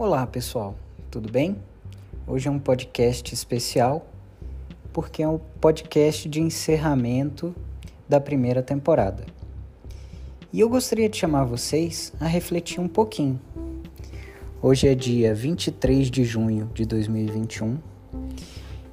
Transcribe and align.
Olá 0.00 0.26
pessoal, 0.26 0.74
tudo 1.10 1.30
bem? 1.30 1.58
Hoje 2.26 2.48
é 2.48 2.50
um 2.50 2.58
podcast 2.58 3.34
especial 3.34 4.06
porque 4.94 5.22
é 5.22 5.28
um 5.28 5.38
podcast 5.60 6.26
de 6.26 6.40
encerramento 6.40 7.54
da 8.08 8.18
primeira 8.18 8.62
temporada. 8.62 9.26
E 10.50 10.58
eu 10.58 10.70
gostaria 10.70 11.06
de 11.06 11.18
chamar 11.18 11.44
vocês 11.44 12.14
a 12.18 12.24
refletir 12.24 12.80
um 12.80 12.88
pouquinho. 12.88 13.38
Hoje 14.62 14.88
é 14.88 14.94
dia 14.94 15.34
23 15.34 16.10
de 16.10 16.24
junho 16.24 16.70
de 16.72 16.86
2021 16.86 17.76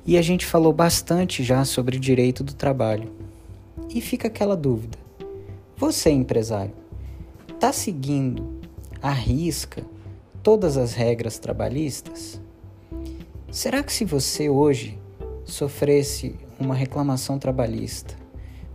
e 0.05 0.17
a 0.17 0.21
gente 0.21 0.45
falou 0.45 0.73
bastante 0.73 1.41
já 1.41 1.63
sobre 1.63 1.97
direito 1.97 2.43
do 2.43 2.53
trabalho. 2.53 3.13
E 3.95 4.01
fica 4.01 4.27
aquela 4.27 4.57
dúvida: 4.57 4.97
você, 5.77 6.09
empresário, 6.09 6.73
está 7.47 7.71
seguindo 7.71 8.59
a 9.01 9.11
risca 9.11 9.85
todas 10.47 10.77
as 10.77 10.93
regras 10.93 11.37
trabalhistas? 11.37 12.39
Será 13.51 13.83
que 13.83 13.91
se 13.91 14.05
você 14.05 14.47
hoje 14.47 14.97
sofresse 15.43 16.37
uma 16.57 16.73
reclamação 16.73 17.37
trabalhista, 17.37 18.15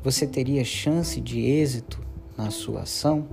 você 0.04 0.26
teria 0.26 0.62
chance 0.66 1.18
de 1.18 1.40
êxito 1.40 1.98
na 2.36 2.50
sua 2.50 2.82
ação? 2.82 3.26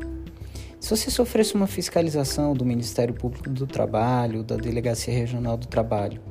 Se 0.80 0.90
você 0.90 1.12
sofresse 1.12 1.54
uma 1.54 1.68
fiscalização 1.68 2.54
do 2.54 2.64
Ministério 2.64 3.14
Público 3.14 3.50
do 3.50 3.68
Trabalho, 3.68 4.42
da 4.42 4.56
Delegacia 4.56 5.14
Regional 5.14 5.58
do 5.58 5.68
Trabalho, 5.68 6.22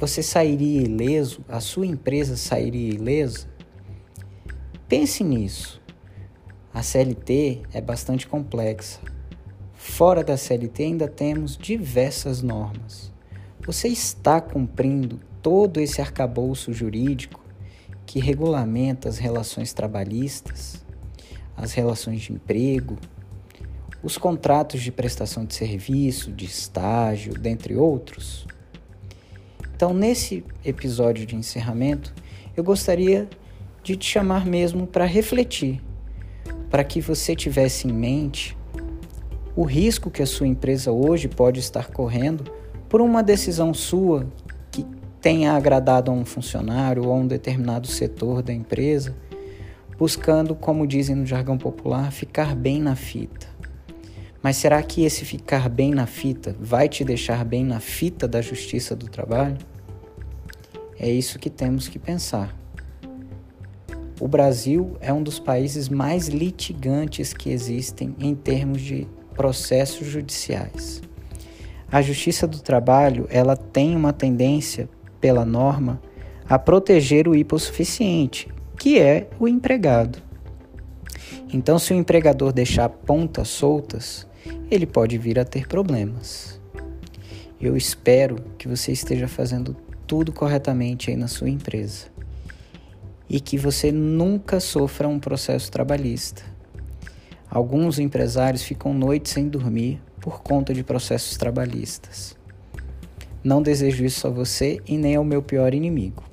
você 0.00 0.22
sairia 0.22 0.80
ileso? 0.80 1.44
A 1.46 1.60
sua 1.60 1.84
empresa 1.84 2.38
sairia 2.38 2.88
ilesa? 2.88 3.46
Pense 4.88 5.22
nisso. 5.22 5.78
A 6.72 6.82
CLT 6.82 7.64
é 7.74 7.82
bastante 7.82 8.26
complexa. 8.26 8.98
Fora 9.86 10.24
da 10.24 10.36
CLT 10.36 10.82
ainda 10.82 11.06
temos 11.06 11.56
diversas 11.56 12.42
normas. 12.42 13.12
Você 13.64 13.86
está 13.86 14.40
cumprindo 14.40 15.20
todo 15.40 15.78
esse 15.78 16.00
arcabouço 16.00 16.72
jurídico 16.72 17.44
que 18.04 18.18
regulamenta 18.18 19.08
as 19.08 19.18
relações 19.18 19.72
trabalhistas, 19.72 20.84
as 21.56 21.74
relações 21.74 22.22
de 22.22 22.32
emprego, 22.32 22.96
os 24.02 24.18
contratos 24.18 24.82
de 24.82 24.90
prestação 24.90 25.44
de 25.44 25.54
serviço, 25.54 26.32
de 26.32 26.46
estágio, 26.46 27.34
dentre 27.34 27.76
outros? 27.76 28.48
Então, 29.76 29.94
nesse 29.94 30.42
episódio 30.64 31.24
de 31.24 31.36
encerramento, 31.36 32.12
eu 32.56 32.64
gostaria 32.64 33.28
de 33.82 33.96
te 33.96 34.06
chamar 34.06 34.44
mesmo 34.44 34.88
para 34.88 35.04
refletir, 35.04 35.80
para 36.68 36.82
que 36.82 37.00
você 37.00 37.36
tivesse 37.36 37.86
em 37.86 37.92
mente 37.92 38.56
o 39.56 39.62
risco 39.62 40.10
que 40.10 40.22
a 40.22 40.26
sua 40.26 40.46
empresa 40.46 40.90
hoje 40.90 41.28
pode 41.28 41.60
estar 41.60 41.90
correndo 41.90 42.44
por 42.88 43.00
uma 43.00 43.22
decisão 43.22 43.72
sua 43.72 44.26
que 44.70 44.84
tenha 45.20 45.52
agradado 45.52 46.10
a 46.10 46.14
um 46.14 46.24
funcionário 46.24 47.04
ou 47.04 47.12
a 47.12 47.16
um 47.16 47.26
determinado 47.26 47.86
setor 47.86 48.42
da 48.42 48.52
empresa, 48.52 49.14
buscando, 49.96 50.54
como 50.54 50.86
dizem 50.86 51.14
no 51.14 51.24
jargão 51.24 51.56
popular, 51.56 52.10
ficar 52.10 52.54
bem 52.54 52.80
na 52.80 52.96
fita. 52.96 53.46
Mas 54.42 54.56
será 54.56 54.82
que 54.82 55.04
esse 55.04 55.24
ficar 55.24 55.68
bem 55.68 55.94
na 55.94 56.06
fita 56.06 56.54
vai 56.60 56.88
te 56.88 57.04
deixar 57.04 57.44
bem 57.44 57.64
na 57.64 57.80
fita 57.80 58.28
da 58.28 58.42
justiça 58.42 58.94
do 58.94 59.08
trabalho? 59.08 59.56
É 60.98 61.08
isso 61.08 61.38
que 61.38 61.48
temos 61.48 61.88
que 61.88 61.98
pensar. 61.98 62.54
O 64.20 64.28
Brasil 64.28 64.96
é 65.00 65.12
um 65.12 65.22
dos 65.22 65.38
países 65.38 65.88
mais 65.88 66.28
litigantes 66.28 67.32
que 67.32 67.50
existem 67.50 68.14
em 68.18 68.34
termos 68.34 68.80
de 68.80 69.08
processos 69.34 70.06
judiciais. 70.06 71.02
A 71.90 72.02
Justiça 72.02 72.46
do 72.46 72.60
Trabalho, 72.60 73.26
ela 73.30 73.56
tem 73.56 73.94
uma 73.94 74.12
tendência 74.12 74.88
pela 75.20 75.44
norma 75.44 76.00
a 76.48 76.58
proteger 76.58 77.28
o 77.28 77.34
hipossuficiente, 77.34 78.48
que 78.78 78.98
é 78.98 79.28
o 79.38 79.46
empregado. 79.46 80.22
Então, 81.52 81.78
se 81.78 81.92
o 81.92 81.96
empregador 81.96 82.52
deixar 82.52 82.88
pontas 82.88 83.48
soltas, 83.48 84.26
ele 84.70 84.86
pode 84.86 85.16
vir 85.18 85.38
a 85.38 85.44
ter 85.44 85.68
problemas. 85.68 86.60
Eu 87.60 87.76
espero 87.76 88.36
que 88.58 88.66
você 88.66 88.92
esteja 88.92 89.28
fazendo 89.28 89.76
tudo 90.06 90.32
corretamente 90.32 91.10
aí 91.10 91.16
na 91.16 91.28
sua 91.28 91.48
empresa 91.48 92.06
e 93.28 93.40
que 93.40 93.56
você 93.56 93.90
nunca 93.90 94.60
sofra 94.60 95.08
um 95.08 95.18
processo 95.18 95.70
trabalhista. 95.70 96.53
Alguns 97.54 98.00
empresários 98.00 98.64
ficam 98.64 98.92
noites 98.92 99.30
sem 99.30 99.48
dormir 99.48 100.02
por 100.20 100.42
conta 100.42 100.74
de 100.74 100.82
processos 100.82 101.36
trabalhistas. 101.36 102.36
Não 103.44 103.62
desejo 103.62 104.04
isso 104.04 104.26
a 104.26 104.30
você 104.30 104.80
e 104.84 104.98
nem 104.98 105.14
ao 105.14 105.22
meu 105.22 105.40
pior 105.40 105.72
inimigo. 105.72 106.24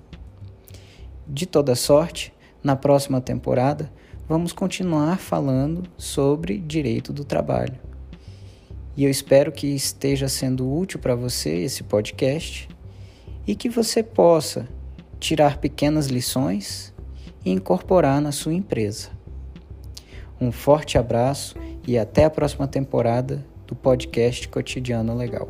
De 1.28 1.46
toda 1.46 1.76
sorte, 1.76 2.34
na 2.64 2.76
próxima 2.76 3.22
temporada, 3.22 3.94
vamos 4.28 4.52
continuar 4.52 5.20
falando 5.20 5.84
sobre 5.96 6.58
direito 6.58 7.14
do 7.14 7.24
trabalho. 7.24 7.78
E 8.98 9.04
eu 9.04 9.10
espero 9.12 9.52
que 9.52 9.68
esteja 9.68 10.28
sendo 10.28 10.76
útil 10.76 11.00
para 11.00 11.14
você 11.14 11.52
esse 11.58 11.84
podcast 11.84 12.68
e 13.46 13.54
que 13.54 13.70
você 13.70 14.02
possa 14.02 14.68
tirar 15.20 15.60
pequenas 15.60 16.08
lições 16.08 16.92
e 17.46 17.52
incorporar 17.52 18.20
na 18.20 18.32
sua 18.32 18.56
empresa. 18.56 19.21
Um 20.42 20.52
forte 20.52 20.98
abraço 20.98 21.56
e 21.88 22.00
até 22.00 22.26
a 22.26 22.30
próxima 22.30 22.68
temporada 22.68 23.46
do 23.68 23.76
podcast 23.76 24.48
Cotidiano 24.48 25.16
Legal. 25.16 25.48